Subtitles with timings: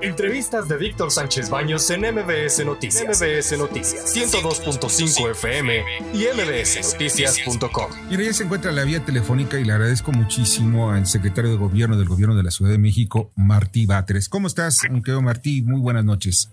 [0.00, 3.20] Entrevistas de Víctor Sánchez Baños en MBS Noticias.
[3.20, 4.14] MBS Noticias.
[4.14, 5.82] 102.5 FM
[6.14, 7.90] y mbsnoticias.com.
[8.08, 11.98] Y ya se encuentra la vía telefónica y le agradezco muchísimo al secretario de Gobierno
[11.98, 14.28] del Gobierno de la Ciudad de México, Martí Batres.
[14.28, 15.62] ¿Cómo estás, querido Martí?
[15.62, 16.52] Muy buenas noches.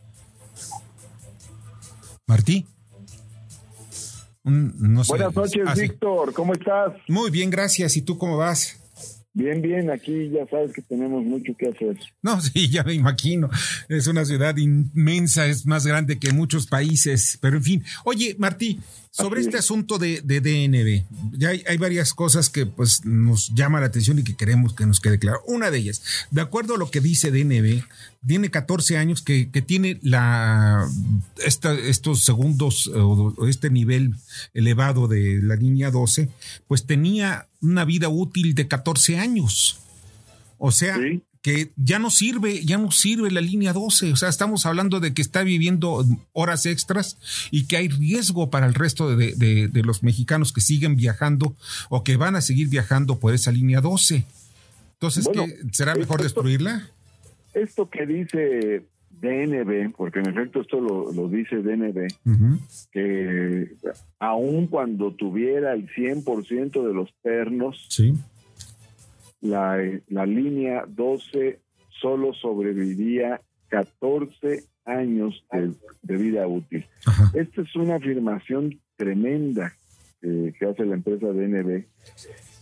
[2.25, 2.65] Martí.
[4.43, 6.33] buenas noches, ah, Víctor.
[6.33, 6.93] ¿Cómo estás?
[7.07, 7.95] Muy bien, gracias.
[7.95, 8.81] ¿Y tú cómo vas?
[9.35, 11.97] Bien, bien, aquí ya sabes que tenemos mucho que hacer.
[12.21, 13.49] No, sí, ya me imagino.
[13.89, 17.83] Es una ciudad inmensa, es más grande que muchos países, pero en fin.
[18.05, 18.79] Oye, Martí,
[19.15, 21.05] sobre este asunto de, DNB,
[21.39, 24.99] ya hay, varias cosas que pues nos llama la atención y que queremos que nos
[24.99, 25.39] quede claro.
[25.47, 27.81] Una de ellas, de acuerdo a lo que dice DNB,
[28.27, 30.85] tiene 14 años que, tiene la
[31.45, 34.15] estos segundos o este nivel
[34.53, 36.27] elevado de la línea 12,
[36.67, 39.79] pues tenía una vida útil de 14 años.
[40.57, 40.97] O sea,
[41.45, 44.13] que ya no sirve, ya no sirve la línea 12.
[44.13, 47.19] O sea, estamos hablando de que está viviendo horas extras
[47.51, 51.55] y que hay riesgo para el resto de, los mexicanos que siguen viajando
[51.89, 54.25] o que van a seguir viajando por esa línea 12.
[54.93, 55.29] Entonces,
[55.71, 56.89] ¿será mejor destruirla?
[57.53, 62.07] Esto que dice DNB, porque en efecto esto lo, dice DNB,
[62.91, 63.71] que
[64.17, 68.15] aun cuando tuviera el 100% de los pernos, sí
[69.45, 69.77] la,
[70.07, 71.59] la línea 12
[72.01, 75.43] solo sobreviviría 14 años
[76.03, 76.85] de, vida útil.
[77.33, 79.73] Esta es una afirmación tremenda
[80.21, 81.85] que hace la empresa DNB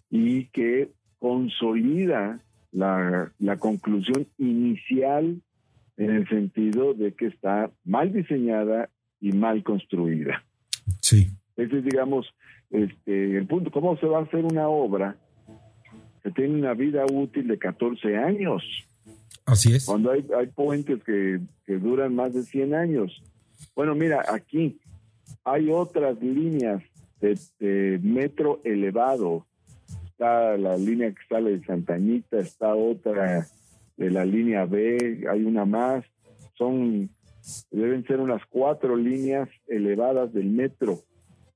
[0.10, 0.90] y que
[1.20, 2.40] consolida
[2.72, 5.42] la, la conclusión inicial
[5.98, 8.90] en el sentido de que está mal diseñada
[9.22, 10.44] y mal construida.
[11.02, 11.30] Sí.
[11.56, 12.34] Ese es, digamos,
[12.72, 13.72] este, el punto.
[13.72, 15.16] ¿Cómo se va a hacer una obra
[16.24, 18.64] que tiene una vida útil de 14 años.
[19.46, 19.86] Así es.
[19.86, 23.22] Cuando hay, hay puentes que, duran más de 100 años.
[23.76, 24.80] Bueno, mira, aquí
[25.44, 26.82] hay otras líneas
[27.20, 29.46] de, metro elevado.
[30.06, 33.48] Está la línea que sale de Santañita, está otra
[33.98, 36.06] de la línea B, hay una más.
[36.58, 37.10] Son,
[37.72, 41.00] deben ser unas cuatro líneas elevadas del metro.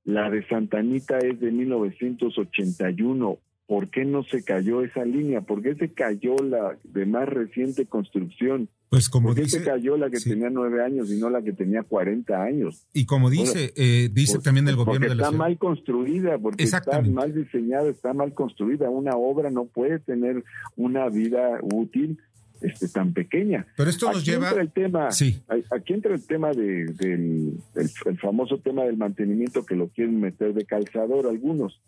[0.04, 3.38] La de Santanita es de 1981.
[3.68, 5.42] ¿Por qué no se cayó esa línea?
[5.42, 8.68] ¿Por qué se cayó la de más reciente construcción?
[8.88, 11.42] Pues como ¿Por qué dice, se cayó la que tenía nueve años y no la
[11.42, 12.86] que tenía cuarenta años?
[12.94, 16.64] Y como dice, eh, dice pues, también el gobierno de la está mal construida, porque
[16.64, 18.88] está mal diseñada, está mal construida.
[18.88, 20.42] Una obra no puede tener
[20.76, 22.18] una vida útil
[22.62, 23.66] este, tan pequeña.
[23.76, 24.48] Pero esto nos lleva.
[24.48, 25.42] Entra el tema, sí.
[25.70, 30.54] Aquí entra el tema de, del el famoso tema del mantenimiento que lo quieren meter
[30.54, 31.82] de calzador algunos.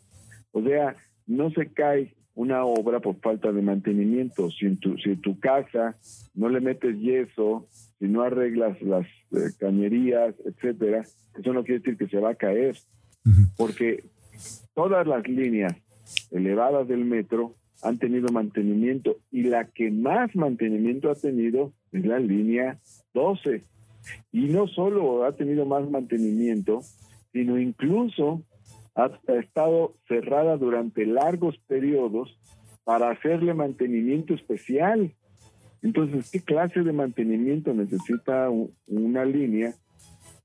[0.52, 0.94] O sea,
[1.30, 4.50] no se cae una obra por falta de mantenimiento.
[4.50, 5.96] Si en tu, si tu casa
[6.34, 7.66] no le metes yeso,
[7.98, 11.04] si no arreglas las eh, cañerías, etcétera,
[11.38, 12.76] eso no quiere decir que se va a caer,
[13.56, 14.02] porque
[14.74, 15.76] todas las líneas
[16.30, 22.18] elevadas del metro han tenido mantenimiento y la que más mantenimiento ha tenido es la
[22.18, 22.78] línea
[23.14, 23.62] 12.
[24.32, 26.80] Y no solo ha tenido más mantenimiento,
[27.32, 28.42] sino incluso
[29.04, 32.38] ha, estado cerrada durante largos periodos
[32.84, 35.12] para hacerle mantenimiento especial.
[35.82, 38.50] Entonces, ¿qué clase de mantenimiento necesita
[38.86, 39.74] una línea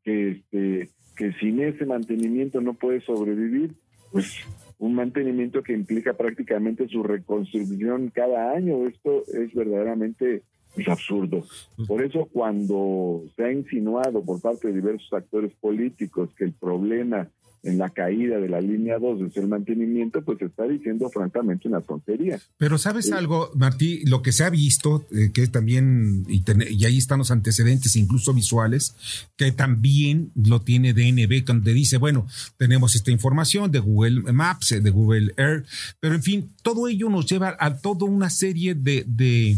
[0.04, 3.72] que, este, que sin ese mantenimiento no puede sobrevivir?
[4.12, 4.46] Pues
[4.78, 8.88] un mantenimiento que implica prácticamente su reconstrucción cada año.
[8.88, 10.44] Esto es verdaderamente
[10.88, 11.44] absurdo.
[11.88, 17.30] Por eso cuando se ha insinuado por parte de diversos actores políticos que el problema
[17.66, 21.82] en la caída de la línea 2 es el mantenimiento, pues está diciendo francamente una
[21.82, 22.40] tontería.
[22.58, 26.98] Pero sabes algo, Martí, lo que se ha visto, eh, que también, y, y, ahí
[26.98, 28.96] están los antecedentes, incluso visuales,
[29.36, 32.28] que también lo tiene DNB, donde dice, bueno,
[32.58, 35.66] tenemos esta información de Google Maps, de Google Earth,
[36.00, 39.58] pero en fin, todo ello nos lleva a toda una serie de, de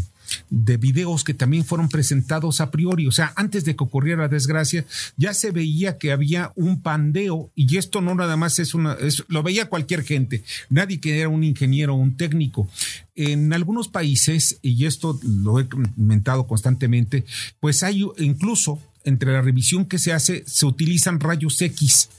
[0.50, 4.28] de videos que también fueron presentados a priori, o sea, antes de que ocurriera la
[4.28, 4.84] desgracia,
[5.16, 8.96] ya se veía que había un pandeo y esto no nada más es una,
[9.28, 12.68] lo veía cualquier gente, nadie que era un ingeniero o un técnico.
[13.14, 17.24] En algunos países, y esto lo he comentado constantemente,
[17.60, 22.10] pues hay incluso entre la revisión que se hace, se utilizan rayos X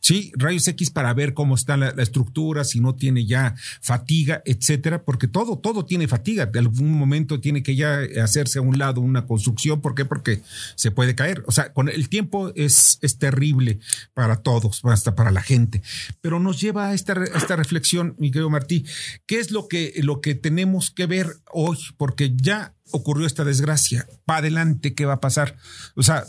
[0.00, 5.02] Sí, rayos X para ver cómo está la, estructura, si no tiene ya fatiga, etcétera,
[5.02, 6.46] porque todo, todo tiene fatiga.
[6.46, 9.80] De algún momento tiene que ya hacerse a un lado una construcción.
[9.80, 10.04] ¿Por qué?
[10.04, 10.42] Porque
[10.74, 11.42] se puede caer.
[11.46, 13.80] O sea, con el tiempo es, es terrible
[14.14, 15.82] para todos, hasta para la gente.
[16.20, 18.84] Pero nos lleva a esta, esta reflexión, mi querido Martí.
[19.26, 21.78] ¿Qué es lo que, lo que tenemos que ver hoy?
[21.96, 24.06] Porque ya ocurrió esta desgracia.
[24.24, 25.56] Para adelante, ¿qué va a pasar?
[25.94, 26.24] O sea,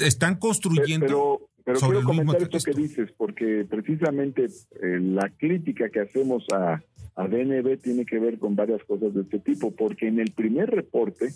[0.00, 1.45] están construyendo.
[1.74, 6.80] Quiero comentar esto que dices, porque precisamente eh, la crítica que hacemos a,
[7.16, 10.70] a DNB tiene que ver con varias cosas de este tipo, porque en el primer
[10.70, 11.32] reporte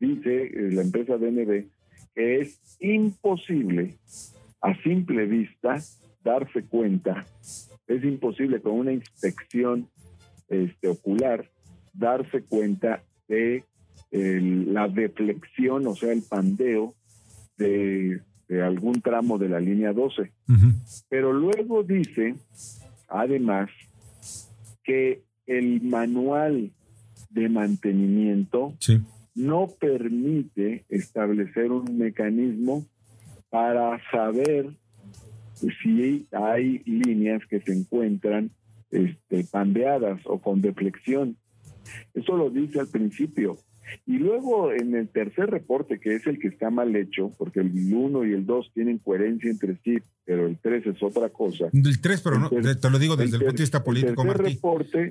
[0.00, 1.66] dice eh, la empresa DNB
[2.14, 3.96] que es imposible
[4.60, 5.78] a simple vista
[6.22, 7.26] darse cuenta,
[7.86, 9.88] es imposible con una inspección
[10.48, 11.44] este, ocular
[11.92, 13.64] darse cuenta de
[14.10, 16.94] la deflexión, o sea, el pandeo
[17.58, 20.32] de de algún tramo de la línea 12.
[21.08, 22.34] Pero luego dice,
[23.08, 23.70] además,
[24.82, 26.70] que el manual
[27.30, 28.74] de mantenimiento
[29.34, 32.86] no permite establecer un mecanismo
[33.50, 34.70] para saber
[35.82, 38.50] si hay líneas que se encuentran
[38.90, 41.36] este, pandeadas o con deflexión.
[42.14, 43.58] Eso lo dice al principio.
[44.06, 47.70] Y luego en el tercer reporte, que es el que está mal hecho, porque el
[47.92, 51.66] 1 y el 2 tienen coherencia entre sí, pero el 3 es otra cosa.
[51.72, 54.58] El 3, pero no, te lo digo desde el, punto de vista político, Martín.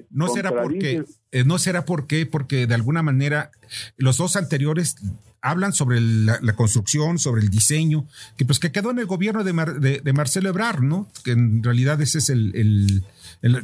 [0.09, 3.51] no será porque, eh, no será porque, porque de alguna manera
[3.97, 4.95] los dos anteriores
[5.43, 8.07] hablan sobre la, construcción, sobre el diseño,
[8.37, 11.09] que pues que quedó en el gobierno de, de, Marcelo Ebrard, ¿no?
[11.25, 13.03] Que en realidad ese es el,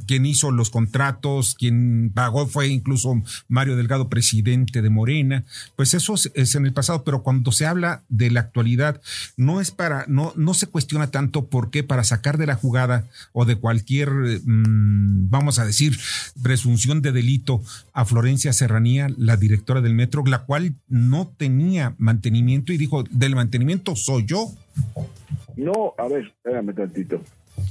[0.06, 5.46] quien hizo los contratos, quien pagó fue incluso Mario Delgado, presidente de Morena.
[5.78, 9.02] Pues eso es, en el pasado, pero cuando se habla de la actualidad,
[9.38, 13.06] no es para, no, no se cuestiona tanto por qué para sacar de la jugada
[13.32, 15.98] o de cualquier, mm, vamos a decir,
[16.42, 17.62] presunción de delito
[17.94, 23.36] a Florencia Serranía, la directora del metro, la cual no tenía mantenimiento y dijo, del
[23.36, 24.52] mantenimiento soy yo.
[25.56, 27.22] No, a ver, espérame tantito.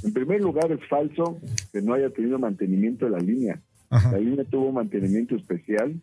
[0.03, 1.39] En primer lugar, es falso
[1.73, 3.59] que no haya tenido mantenimiento de la línea.
[3.91, 5.95] La línea tuvo mantenimiento especial,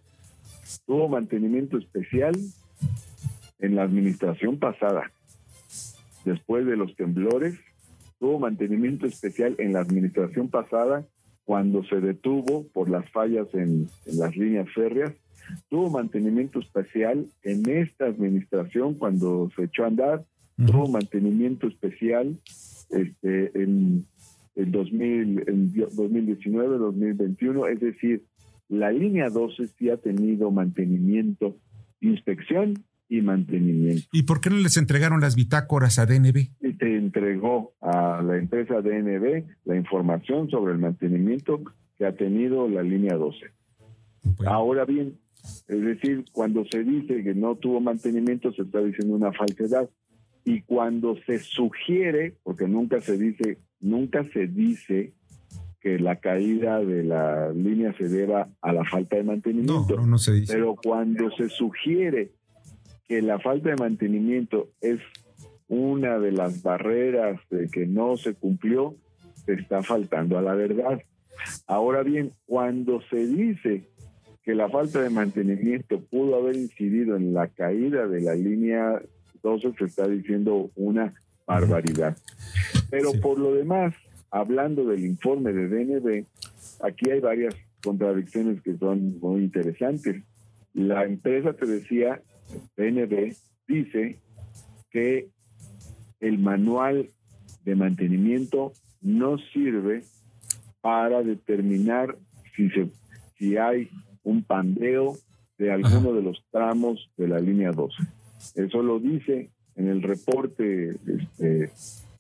[0.88, 2.36] tuvo mantenimiento especial
[3.60, 5.12] en la administración pasada.
[6.26, 7.56] Después de los temblores,
[8.20, 11.06] tuvo mantenimiento especial en la administración pasada
[11.44, 15.14] cuando se detuvo por las fallas en, las líneas férreas.
[15.70, 20.26] Tuvo mantenimiento especial en esta administración cuando se echó a andar.
[20.58, 22.36] Tuvo mantenimiento especial
[22.90, 24.06] este, en,
[24.56, 28.24] en, 2000, en 2019, 2021, es decir,
[28.68, 31.58] la línea 12 sí ha tenido mantenimiento,
[32.02, 34.08] inspección y mantenimiento.
[34.12, 36.50] ¿Y por qué no les entregaron las bitácoras a DNB?
[36.62, 41.62] Y te entregó a la empresa DNB la información sobre el mantenimiento
[41.98, 43.38] que ha tenido la línea 12.
[44.46, 45.18] Ahora bien,
[45.68, 49.90] es decir, cuando se dice que no tuvo mantenimiento, se está diciendo una falsedad
[50.44, 55.14] y cuando se sugiere, porque nunca se dice, nunca se dice
[55.80, 59.96] que la caída de la línea se deba a la falta de mantenimiento.
[59.96, 60.54] No, no, se dice.
[60.54, 62.32] Pero cuando se sugiere
[63.08, 65.00] que la falta de mantenimiento es
[65.68, 68.96] una de las barreras de que no se cumplió,
[69.46, 71.02] se está faltando a la verdad.
[71.68, 73.84] Ahora bien, cuando se dice
[74.44, 79.02] que la falta de mantenimiento pudo haber incidido en la caída de la línea
[79.46, 81.14] entonces se está diciendo una
[81.46, 82.18] barbaridad.
[82.90, 83.94] Pero por lo demás,
[84.32, 86.26] hablando del informe de DNB,
[86.82, 87.54] aquí hay varias
[87.84, 90.24] contradicciones que son muy interesantes.
[90.74, 92.22] La empresa, te decía,
[92.76, 93.36] DNB,
[93.68, 94.20] dice
[94.92, 95.30] que
[96.20, 97.10] el manual
[97.64, 100.04] de mantenimiento no sirve
[100.82, 102.16] para determinar
[102.56, 102.90] si, se,
[103.38, 103.90] si hay
[104.24, 105.16] un pandeo
[105.58, 107.96] de alguno de los tramos de la línea 12.
[108.56, 110.90] Eso lo dice en el reporte.
[110.90, 111.72] Este,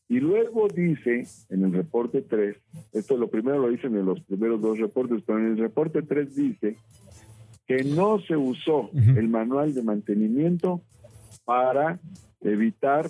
[0.08, 2.56] y luego dice en el reporte 3,
[2.94, 6.36] esto lo primero lo dice en los primeros dos reportes, pero en el reporte 3
[6.36, 6.78] dice
[7.68, 10.82] que no se usó el manual de mantenimiento
[11.46, 12.00] para
[12.42, 13.10] evitar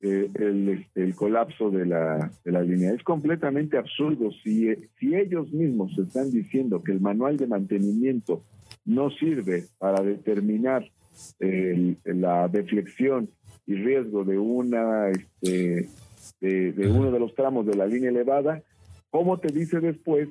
[0.00, 2.92] eh, el, el, colapso de la, de la línea.
[2.92, 4.30] Es completamente absurdo.
[4.42, 4.68] Si,
[4.98, 8.42] si ellos mismos están diciendo que el manual de mantenimiento
[8.84, 10.86] no sirve para determinar
[12.04, 13.28] la deflexión
[13.66, 15.88] y riesgo de una este,
[16.40, 18.62] de, uno de los tramos de la línea elevada,
[19.10, 20.28] ¿cómo te dice después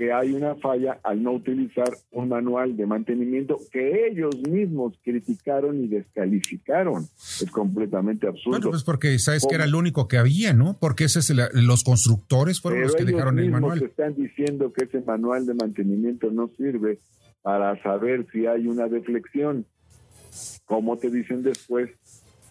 [0.00, 5.84] que hay una falla al no utilizar un manual de mantenimiento que ellos mismos criticaron
[5.84, 7.02] y descalificaron.
[7.02, 8.52] Es completamente absurdo.
[8.52, 10.78] Bueno, pues porque sabes que era el único que había, ¿no?
[10.80, 13.82] Porque ese es los constructores fueron los que dejaron el manual.
[13.82, 16.98] están diciendo que ese manual de mantenimiento no sirve
[17.42, 19.66] para saber si hay una deflexión.
[20.64, 21.90] Como te dicen después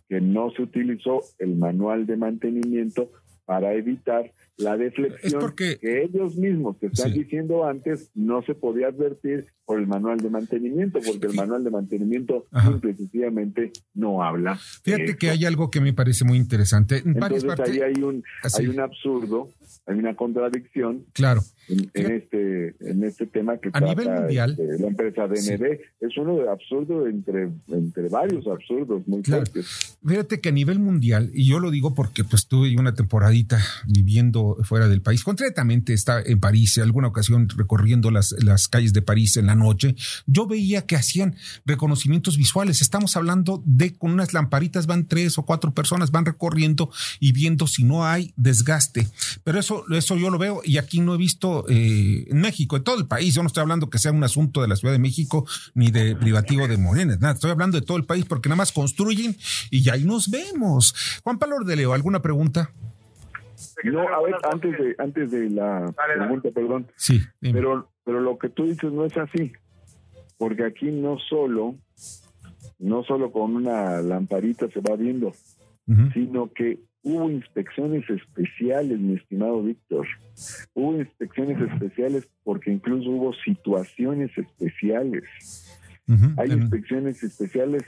[0.08, 3.10] que no se utilizó el manual de mantenimiento
[3.46, 9.48] para evitar la deflexión que ellos mismos te están diciendo antes no se podía advertir
[9.66, 14.60] por el manual de mantenimiento, porque el manual de mantenimiento simple y sencillamente no habla.
[14.84, 17.01] Fíjate que hay algo que me parece muy interesante.
[17.06, 18.24] Entonces ahí hay un,
[18.58, 19.50] hay un absurdo,
[19.86, 21.42] hay una contradicción claro.
[21.70, 25.80] En, este, en este tema que a nivel mundial este, la empresa DNB.
[26.02, 29.98] Es uno de absurdo entre, entre varios absurdos muy fuertes.
[30.06, 34.58] Fíjate que a nivel mundial, y yo lo digo porque pues tuve una temporadita viviendo
[34.64, 35.24] fuera del país.
[35.24, 39.56] Concretamente está en París, en alguna ocasión recorriendo las, las calles de París en la
[39.56, 39.96] noche,
[40.26, 41.36] yo veía que hacían
[41.66, 42.82] reconocimientos visuales.
[42.82, 47.68] Estamos hablando de con unas lamparitas van tres o cuatro personas, van recorriendo y viendo
[47.68, 49.08] si no hay desgaste.
[49.44, 52.84] Pero eso, eso yo lo veo y aquí no he visto eh, en México, en
[52.84, 53.34] todo el país.
[53.34, 56.16] Yo no estoy hablando que sea un asunto de la Ciudad de México ni de
[56.16, 57.34] privativo de Morena, nada.
[57.34, 59.36] Estoy hablando de todo el país porque nada más construyen
[59.72, 61.22] y ya ahí nos vemos.
[61.24, 62.72] Juan Pablo de Leo, ¿alguna pregunta?
[63.84, 66.88] No, a ver, antes de, antes de la pregunta, perdón.
[66.96, 67.22] Sí.
[67.39, 69.51] Pero, pero lo que tú dices no es así.
[70.38, 71.75] Porque aquí no solo,
[72.78, 75.34] no solo con una lamparita se va viendo,
[76.13, 80.08] sino que hubo inspecciones especiales, mi estimado Víctor.
[80.74, 85.25] Hubo inspecciones especiales porque incluso hubo situaciones especiales.
[86.38, 87.84] Hay inspecciones especiales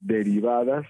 [0.00, 0.86] derivadas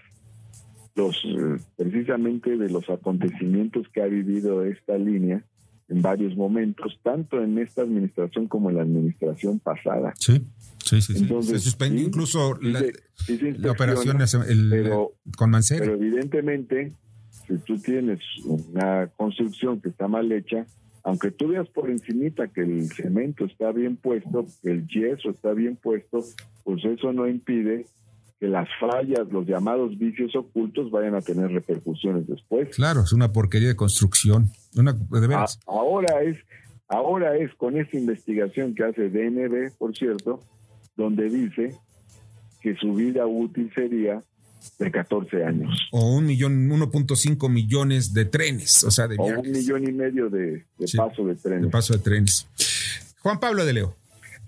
[0.94, 5.42] los eh, precisamente de los acontecimientos que ha vivido esta línea
[5.88, 10.12] en varios momentos, tanto en esta administración como en la administración pasada.
[10.18, 10.40] Sí,
[10.84, 11.28] sí, sí.
[11.42, 12.80] Se suspendió incluso la,
[13.70, 14.18] operación
[15.36, 15.86] con Mancera.
[15.86, 16.92] Pero evidentemente,
[17.50, 20.66] si tú tienes una construcción que está mal hecha,
[21.02, 25.52] aunque tú veas por encimita que el cemento está bien puesto, que el yeso está
[25.52, 26.20] bien puesto,
[26.62, 27.86] pues eso no impide
[28.38, 32.74] que las fallas, los llamados vicios ocultos vayan a tener repercusiones después.
[32.74, 34.50] Claro, es una porquería de construcción.
[34.76, 35.58] Una, de veras.
[35.66, 36.38] ahora es,
[36.88, 40.40] ahora es con esta investigación que hace DNB, por cierto,
[40.96, 41.74] donde dice
[42.62, 44.22] que su vida útil sería
[44.78, 45.88] de 14 años.
[45.92, 50.28] O un millón, 1.5 millones de trenes, o sea, de O un millón y medio
[50.28, 50.64] de,
[50.96, 51.62] paso de trenes.
[51.62, 52.46] De paso de trenes.
[53.20, 53.96] Juan Pablo de Leo.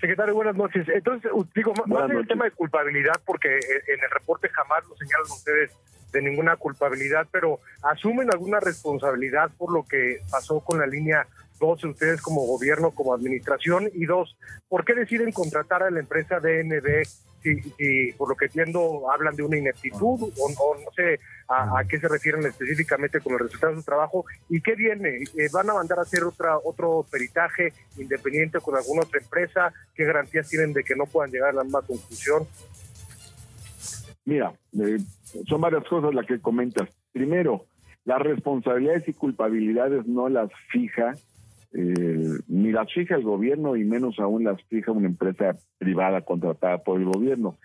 [0.01, 0.87] Secretario, buenas noches.
[0.89, 5.31] Entonces, digo, más en el tema de culpabilidad, porque en el reporte jamás lo señalan
[5.31, 5.71] ustedes
[6.13, 11.27] de ninguna culpabilidad, pero asumen alguna responsabilidad por lo que pasó con la línea
[11.59, 14.37] 12, ustedes como gobierno, como administración, y dos,
[14.69, 17.07] ¿por qué deciden contratar a la empresa DNB
[17.43, 21.19] si, por lo que entiendo hablan de una ineptitud o, no sé
[21.49, 25.49] a, qué se refieren específicamente con el resultado de su trabajo y qué viene, eh,
[25.53, 30.49] van a mandar a hacer otra otro peritaje independiente con alguna otra empresa, qué garantías
[30.49, 32.47] tienen de que no puedan llegar a la misma conclusión.
[34.25, 34.99] Mira, eh,
[35.49, 36.89] son varias cosas las que comentas.
[37.13, 37.65] Primero,
[38.05, 41.17] las responsabilidades y culpabilidades no las fija
[41.75, 46.79] eh, ni las fija el gobierno y menos aún las fija una empresa privada contratada
[46.79, 47.57] por el gobierno.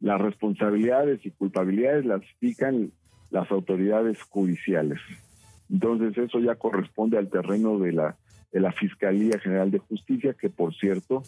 [0.00, 2.90] Las responsabilidades y culpabilidades las fijan
[3.30, 5.00] las autoridades judiciales.
[5.70, 8.16] Entonces eso ya corresponde al terreno de la,
[8.52, 11.22] de la Fiscalía General de Justicia, que por cierto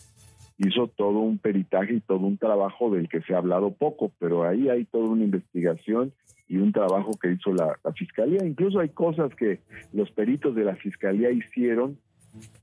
[0.58, 4.44] hizo todo un peritaje y todo un trabajo del que se ha hablado poco, pero
[4.44, 6.12] ahí hay toda una investigación
[6.46, 8.44] y un trabajo que hizo la, la Fiscalía.
[8.44, 9.60] Incluso hay cosas que
[9.92, 11.98] los peritos de la Fiscalía hicieron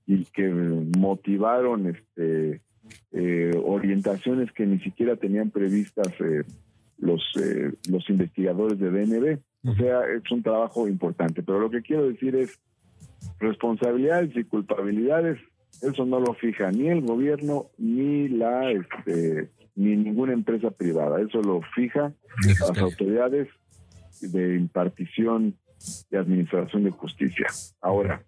[0.05, 2.61] y que motivaron este
[3.11, 6.43] eh, orientaciones que ni siquiera tenían previstas eh,
[6.97, 9.39] los eh, los investigadores de DNB.
[9.67, 11.41] O sea, es un trabajo importante.
[11.41, 12.59] Pero lo que quiero decir es
[13.39, 15.39] responsabilidades y culpabilidades.
[15.81, 21.19] Eso no lo fija ni el gobierno ni la este, ni ninguna empresa privada.
[21.19, 22.13] Eso lo fija
[22.45, 23.49] las autoridades
[24.21, 25.55] de impartición
[26.09, 27.47] y administración de justicia.
[27.81, 28.23] Ahora,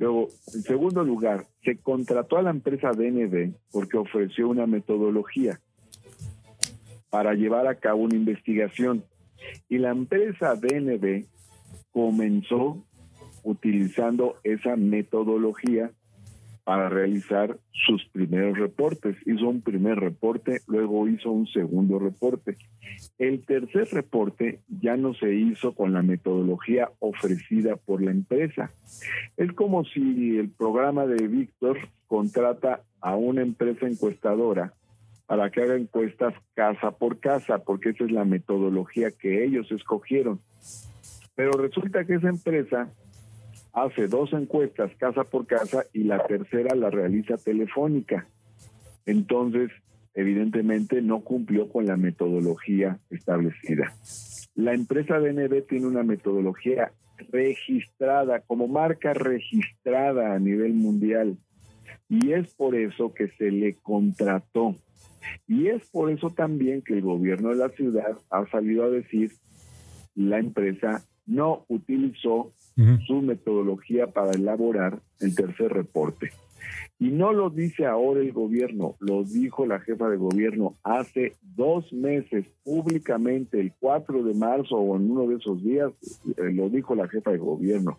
[0.00, 5.60] Luego, en segundo lugar, se contrató a la empresa DNB porque ofreció una metodología
[7.10, 9.04] para llevar a cabo una investigación.
[9.68, 11.26] Y la empresa DNB
[11.92, 12.82] comenzó
[13.42, 15.90] utilizando esa metodología
[16.64, 19.16] para realizar sus primeros reportes.
[19.26, 22.56] Hizo un primer reporte, luego hizo un segundo reporte.
[23.18, 28.70] El tercer reporte ya no se hizo con la metodología ofrecida por la empresa.
[29.36, 34.74] Es como si el programa de Víctor contrata a una empresa encuestadora
[35.26, 40.40] para que haga encuestas casa por casa, porque esa es la metodología que ellos escogieron.
[41.36, 42.90] Pero resulta que esa empresa
[43.72, 48.26] hace dos encuestas casa por casa y la tercera la realiza telefónica.
[49.06, 49.70] Entonces,
[50.14, 53.94] evidentemente no cumplió con la metodología establecida.
[54.54, 56.92] La empresa DNB tiene una metodología
[57.30, 61.36] registrada, como marca registrada a nivel mundial.
[62.08, 64.74] Y es por eso que se le contrató.
[65.46, 69.32] Y es por eso también que el gobierno de la ciudad ha salido a decir,
[70.14, 72.52] la empresa no utilizó
[73.06, 76.30] su metodología para elaborar el tercer reporte.
[76.98, 81.92] Y no lo dice ahora el gobierno, lo dijo la jefa de gobierno hace dos
[81.92, 85.92] meses públicamente, el 4 de marzo o en uno de esos días,
[86.36, 87.98] eh, lo dijo la jefa de gobierno.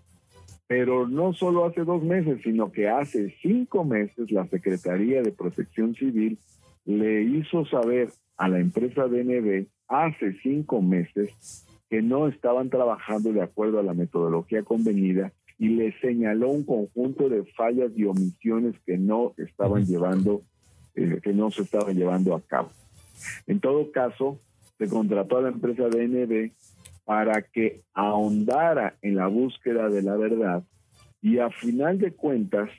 [0.67, 5.93] Pero no solo hace dos meses, sino que hace cinco meses la Secretaría de Protección
[5.95, 6.37] Civil
[6.85, 13.41] le hizo saber a la empresa DNB hace cinco meses que no estaban trabajando de
[13.41, 18.97] acuerdo a la metodología convenida y le señaló un conjunto de fallas y omisiones que
[18.97, 20.41] no estaban llevando,
[20.95, 22.69] eh, que no se estaban llevando a cabo.
[23.45, 24.39] En todo caso,
[24.77, 26.51] se contrató a la empresa DNB
[27.03, 30.63] para que ahondara en la búsqueda de la verdad
[31.21, 32.69] y a final de cuentas,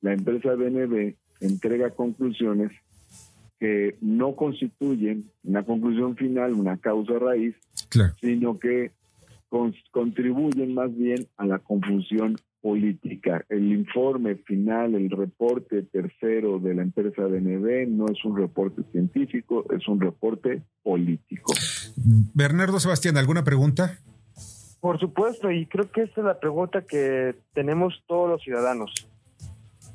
[0.00, 2.72] la empresa DNB entrega conclusiones
[3.60, 7.54] que no constituyen una conclusión final, una causa raíz,
[8.20, 8.90] sino que
[9.90, 13.44] contribuyen más bien a la confusión política.
[13.48, 19.66] El informe final, el reporte tercero de la empresa DNB no es un reporte científico,
[19.76, 21.52] es un reporte político.
[22.34, 23.98] Bernardo Sebastián, ¿alguna pregunta?
[24.80, 28.92] Por supuesto, y creo que esta es la pregunta que tenemos todos los ciudadanos.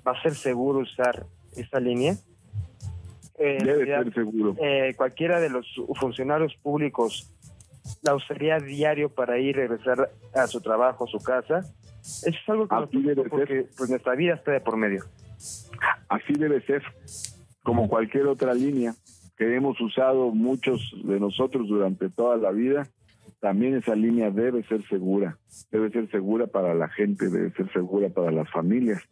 [0.06, 1.26] ¿Va a ser seguro usar
[1.56, 2.16] esa línea?
[3.40, 4.56] Eh, Debe ser seguro.
[4.62, 5.66] Eh, cualquiera de los
[6.00, 7.32] funcionarios públicos
[8.08, 11.60] la usaría diario para ir y regresar a su trabajo, a su casa.
[12.02, 15.04] Eso es algo que Así debe porque pues nuestra vida está de por medio.
[16.08, 16.84] Así debe ser,
[17.64, 18.94] como cualquier otra línea
[19.38, 22.88] que hemos usado muchos de nosotros durante toda la vida,
[23.42, 25.38] también esa línea debe ser segura,
[25.70, 29.04] debe ser segura para la gente, debe ser segura para las familias.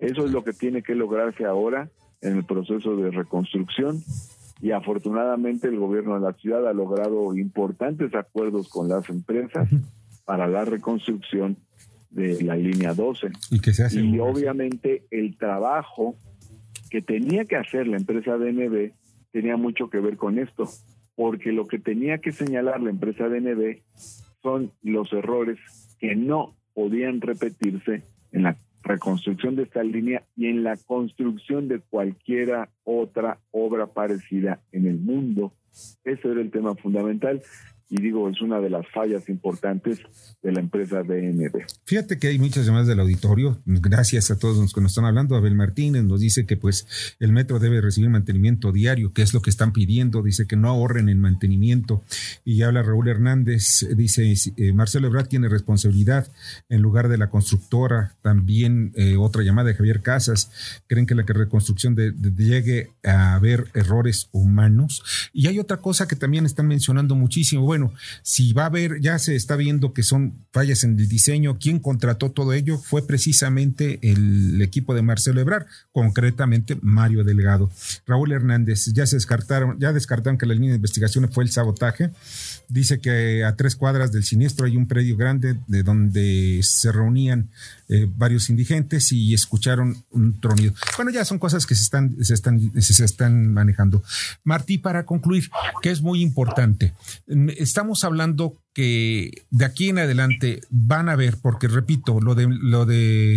[0.00, 1.88] Eso es lo que tiene que lograrse ahora
[2.20, 4.02] en el proceso de reconstrucción
[4.62, 9.68] y afortunadamente el gobierno de la ciudad ha logrado importantes acuerdos con las empresas
[10.24, 11.56] para la reconstrucción
[12.10, 13.32] de la línea 12.
[13.50, 16.14] Y, que se hace y obviamente el trabajo
[16.90, 18.92] que tenía que hacer la empresa DNB
[19.32, 20.68] tenía mucho que ver con esto,
[21.16, 23.80] porque lo que tenía que señalar la empresa DNB
[24.42, 25.58] son los errores
[25.98, 31.80] que no podían repetirse en la reconstrucción de esta línea y en la construcción de
[31.80, 35.52] cualquiera otra obra parecida en el mundo.
[36.04, 37.42] Ese era el tema fundamental
[37.92, 39.98] y digo, es una de las fallas importantes
[40.42, 41.66] de la empresa DNB.
[41.84, 45.36] Fíjate que hay muchas llamadas del auditorio, gracias a todos los que nos están hablando.
[45.36, 49.42] Abel Martínez nos dice que pues el metro debe recibir mantenimiento diario, que es lo
[49.42, 52.02] que están pidiendo, dice que no ahorren en mantenimiento.
[52.46, 56.32] Y habla Raúl Hernández, dice eh, Marcelo Ebrard tiene responsabilidad
[56.70, 58.14] en lugar de la constructora.
[58.22, 63.66] También eh, otra llamada de Javier Casas, creen que la reconstrucción de, llegue a haber
[63.74, 65.30] errores humanos.
[65.34, 67.81] Y hay otra cosa que también están mencionando muchísimo, bueno,
[68.22, 71.78] si va a haber, ya se está viendo que son fallas en el diseño, ¿quién
[71.78, 72.78] contrató todo ello?
[72.78, 77.70] Fue precisamente el equipo de Marcelo Ebrar, concretamente Mario Delgado.
[78.06, 82.10] Raúl Hernández, ya se descartaron, ya descartaron que la línea de investigación fue el sabotaje.
[82.68, 87.48] Dice que a tres cuadras del siniestro hay un predio grande de donde se reunían
[87.88, 90.74] eh, varios indigentes y escucharon un tronido.
[90.96, 94.02] Bueno, ya son cosas que se están, se están, se están manejando.
[94.44, 95.50] Martí, para concluir,
[95.82, 96.94] que es muy importante,
[97.58, 102.86] estamos hablando que de aquí en adelante van a ver, porque repito, lo de lo
[102.86, 103.36] de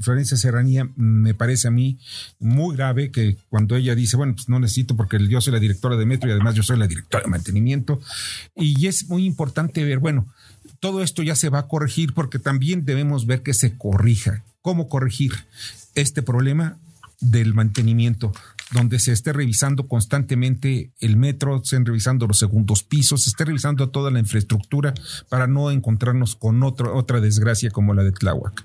[0.00, 1.98] Florencia Serranía me parece a mí
[2.38, 5.96] muy grave que cuando ella dice, bueno, pues no necesito porque yo soy la directora
[5.96, 8.00] de metro y además yo soy la directora de mantenimiento,
[8.54, 10.26] y es muy importante ver, bueno,
[10.86, 14.44] todo esto ya se va a corregir porque también debemos ver que se corrija.
[14.62, 15.32] ¿Cómo corregir
[15.96, 16.76] este problema
[17.20, 18.30] del mantenimiento?
[18.72, 23.46] Donde se esté revisando constantemente el metro, se estén revisando los segundos pisos, se esté
[23.46, 24.94] revisando toda la infraestructura
[25.28, 28.64] para no encontrarnos con otra desgracia como la de Tláhuac.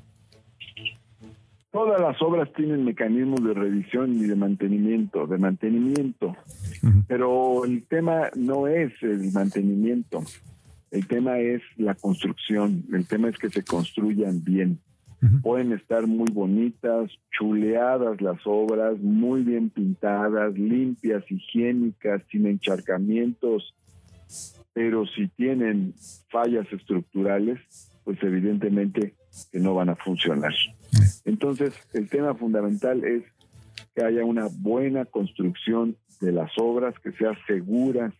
[1.71, 6.35] Todas las obras tienen mecanismos de revisión y de mantenimiento, de mantenimiento,
[7.07, 10.21] pero el tema no es el mantenimiento,
[10.91, 14.79] el tema es la construcción, el tema es que se construyan bien.
[15.43, 23.75] Pueden estar muy bonitas, chuleadas las obras, muy bien pintadas, limpias, higiénicas, sin encharcamientos,
[24.73, 25.93] pero si tienen
[26.31, 27.59] fallas estructurales,
[28.03, 29.13] pues evidentemente
[29.51, 30.53] que no van a funcionar.
[31.23, 33.23] Entonces, el tema fundamental es
[33.95, 38.13] que haya una buena construcción de las obras, que sea seguras,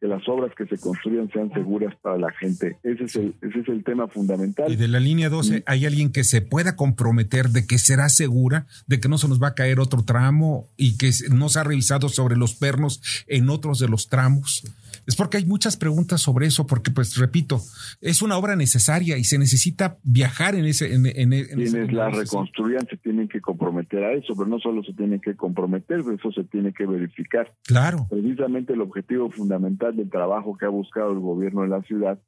[0.00, 2.76] que las obras que se construyan sean seguras para la gente.
[2.82, 4.70] Ese es el, ese es el tema fundamental.
[4.70, 8.66] Y de la línea 12, ¿hay alguien que se pueda comprometer de que será segura,
[8.86, 11.64] de que no se nos va a caer otro tramo y que no se ha
[11.64, 14.64] revisado sobre los pernos en otros de los tramos?
[15.06, 17.60] Es porque hay muchas preguntas sobre eso, porque pues repito,
[18.00, 20.92] es una obra necesaria y se necesita viajar en ese...
[20.94, 25.20] En, Quienes la reconstruyan se tienen que comprometer a eso, pero no solo se tienen
[25.20, 27.48] que comprometer, eso se tiene que verificar.
[27.64, 28.06] Claro.
[28.10, 32.18] Precisamente el objetivo fundamental del trabajo que ha buscado el gobierno de la ciudad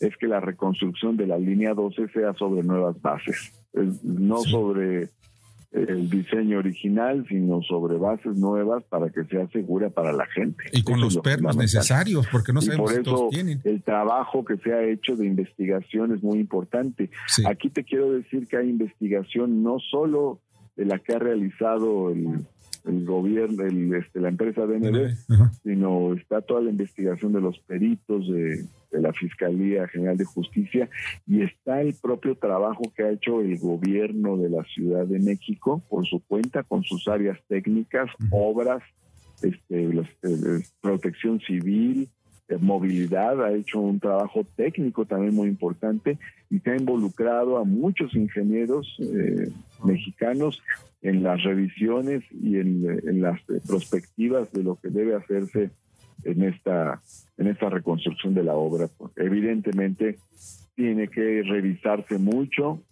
[0.00, 3.52] es que la reconstrucción de la línea 12 sea sobre nuevas bases,
[4.02, 5.10] no sobre
[5.72, 10.64] el diseño original, sino sobre bases nuevas para que sea segura para la gente.
[10.72, 14.82] Y con los pernos necesarios, porque no sabemos por eso el trabajo que se ha
[14.84, 17.10] hecho de investigación es muy importante.
[17.46, 20.40] Aquí te quiero decir que hay investigación no solo
[20.76, 22.46] de la que ha realizado el
[22.84, 25.14] el gobierno, el, este, la empresa DNB,
[25.62, 28.64] sino está toda la investigación de los peritos de,
[29.00, 30.88] la Fiscalía General de Justicia
[31.26, 35.82] y está el propio trabajo que ha hecho el gobierno de la Ciudad de México
[35.88, 38.82] por su cuenta con sus áreas técnicas, obras,
[39.42, 39.84] este,
[40.22, 42.08] eh, protección civil,
[42.48, 46.18] eh, movilidad, ha hecho un trabajo técnico también muy importante
[46.50, 49.50] y que ha involucrado a muchos ingenieros eh,
[49.84, 50.62] mexicanos
[51.00, 55.70] en las revisiones y en, las perspectivas de lo que debe hacerse
[56.24, 57.00] en esta
[57.38, 58.88] en esta reconstrucción de la obra.
[59.16, 60.18] Evidentemente
[60.74, 62.82] tiene que revisarse mucho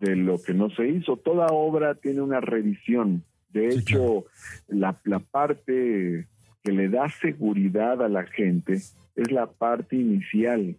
[0.00, 1.16] de lo que no se hizo.
[1.16, 3.24] Toda obra tiene una revisión.
[3.50, 4.24] De hecho,
[4.68, 6.26] la, la parte
[6.62, 8.74] que le da seguridad a la gente
[9.16, 10.76] es la parte inicial,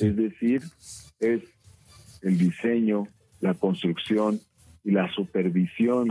[0.00, 0.62] es decir,
[1.20, 1.42] es
[2.22, 3.06] el diseño,
[3.40, 4.40] la construcción,
[4.84, 6.08] y la supervisión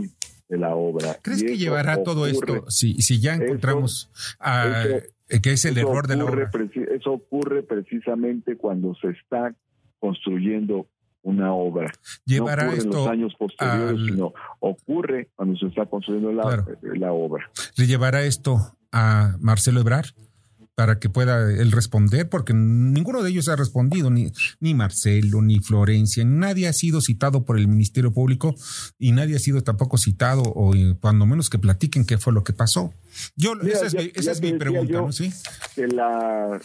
[0.48, 1.16] de la obra.
[1.22, 4.10] ¿Crees que llevará todo esto si, si ya encontramos
[5.40, 6.50] que es el error de la obra?
[6.94, 9.54] Eso ocurre precisamente cuando se está
[9.98, 10.86] construyendo
[11.22, 11.90] una obra.
[12.26, 16.64] Llevará no ocurre esto en los años posteriores, sino ocurre cuando se está construyendo la,
[16.82, 17.50] la obra.
[17.76, 20.06] ¿Le llevará esto a Marcelo Ebrard?
[20.74, 25.60] Para que pueda él responder, porque ninguno de ellos ha respondido, ni, ni Marcelo, ni
[25.60, 28.54] Florencia, nadie ha sido citado por el Ministerio Público
[28.98, 32.42] y nadie ha sido tampoco citado, o eh, cuando menos que platiquen qué fue lo
[32.42, 32.92] que pasó.
[33.36, 35.12] Yo, esa es, mi, pregunta, ¿no?
[35.12, 35.32] ¿Sí?
[35.76, 36.60] Que la,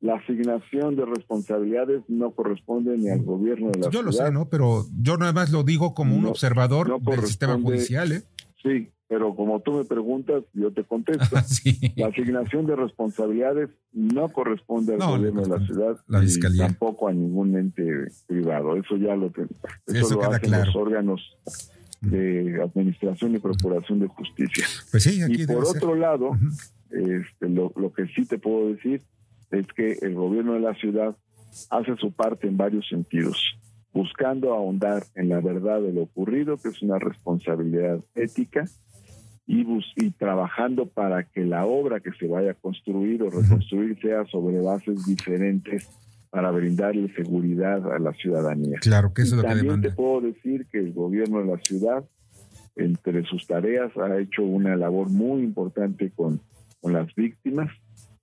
[0.00, 3.92] la asignación de responsabilidades no corresponde ni al gobierno de la ciudad.
[3.92, 4.48] Yo lo sé, ¿no?
[4.48, 8.22] Pero yo nada más lo digo como un observador del sistema judicial, ¿eh?
[8.62, 11.36] Sí, pero como tú me preguntas, yo te contesto.
[11.96, 17.56] La asignación de responsabilidades no corresponde al gobierno de la ciudad y tampoco a ningún
[17.56, 18.76] ente privado.
[18.76, 19.32] Eso ya lo,
[19.86, 21.20] eso lo hacen los órganos
[22.02, 24.66] de administración y procuración de justicia.
[24.90, 26.38] Pues sí, y por otro lado,
[26.90, 29.02] este, lo, lo que sí te puedo decir
[29.50, 31.16] es que el gobierno de la ciudad
[31.70, 33.36] hace su parte en varios sentidos
[33.92, 38.64] buscando ahondar en la verdad de lo ocurrido, que es una responsabilidad ética,
[39.46, 44.60] y, trabajando para que la obra que se vaya a construir o reconstruir sea sobre
[44.60, 45.88] bases diferentes
[46.30, 48.78] para brindarle seguridad a la ciudadanía.
[48.80, 52.04] Claro, que eso es lo También te puedo decir que el gobierno de la ciudad,
[52.76, 56.40] entre sus tareas, ha hecho una labor muy importante con,
[56.80, 57.72] con las víctimas,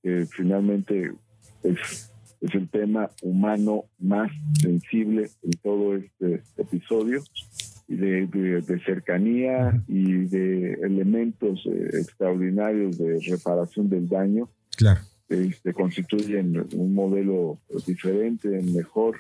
[0.01, 1.11] que finalmente
[1.63, 2.09] es,
[2.41, 7.21] es el tema humano más sensible en todo este episodio
[7.87, 14.49] de, cercanía y de elementos eh, extraordinarios de reparación del daño.
[14.75, 15.01] Claro.
[15.29, 19.17] Este, constituyen un modelo diferente, mejor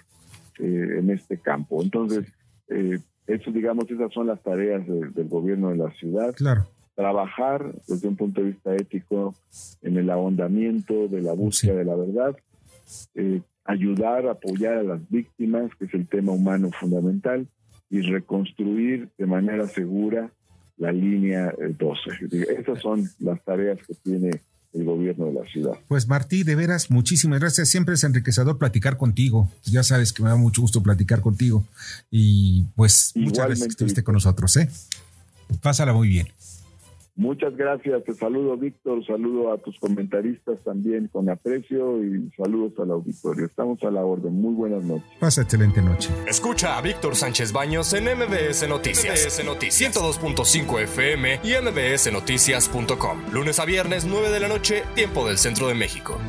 [0.59, 1.81] eh, en este campo.
[1.81, 2.25] Entonces,
[2.69, 6.33] eh, eso, digamos, esas son las tareas del gobierno de la ciudad.
[6.35, 6.67] Claro.
[6.95, 9.35] Trabajar desde un punto de vista ético
[9.81, 12.37] en el ahondamiento de la búsqueda de la verdad,
[13.65, 17.47] ayudar, apoyar a las víctimas, que es el tema humano fundamental,
[17.89, 20.31] y reconstruir de manera segura
[20.77, 22.01] la línea 12.
[22.31, 24.41] Eh, Esas son las tareas que tiene
[24.73, 25.73] el gobierno de la ciudad.
[25.87, 27.69] Pues Martí, de veras, muchísimas gracias.
[27.69, 29.49] Siempre es enriquecedor platicar contigo.
[29.63, 31.65] Ya sabes que me da mucho gusto platicar contigo.
[32.11, 34.55] Y pues muchas gracias que estuviste con nosotros.
[34.57, 34.69] ¿eh?
[35.61, 36.27] Pásala muy bien.
[37.17, 42.91] Muchas gracias, te saludo Víctor, saludo a tus comentaristas también con aprecio y saludos al
[42.91, 43.47] auditorio.
[43.47, 45.07] Estamos a la orden, muy buenas noches.
[45.19, 46.09] Pasa excelente noche.
[46.27, 53.33] Escucha a Víctor Sánchez Baños en MBS Noticias, MBS Noticias 102.5 FM y MBSNoticias.com.
[53.33, 56.19] Lunes a viernes 9 de la noche, tiempo del centro de México.